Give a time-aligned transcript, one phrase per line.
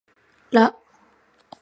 [0.51, 0.63] ら